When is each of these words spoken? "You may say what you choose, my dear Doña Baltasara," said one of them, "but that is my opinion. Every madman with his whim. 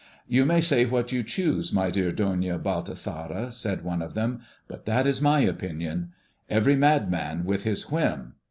"You 0.27 0.47
may 0.47 0.61
say 0.61 0.85
what 0.85 1.11
you 1.11 1.21
choose, 1.21 1.71
my 1.71 1.91
dear 1.91 2.11
Doña 2.11 2.57
Baltasara," 2.59 3.51
said 3.51 3.83
one 3.83 4.01
of 4.01 4.15
them, 4.15 4.41
"but 4.67 4.85
that 4.87 5.05
is 5.05 5.21
my 5.21 5.41
opinion. 5.41 6.09
Every 6.49 6.75
madman 6.75 7.45
with 7.45 7.65
his 7.65 7.91
whim. 7.91 8.33